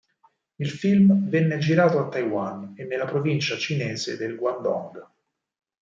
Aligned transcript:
Il 0.57 0.71
film 0.71 1.29
venne 1.29 1.59
girato 1.59 1.99
a 1.99 2.09
Taiwan 2.09 2.73
e 2.75 2.85
nella 2.85 3.05
provincia 3.05 3.55
cinese 3.55 4.17
del 4.17 4.35
Guangdong. 4.35 5.07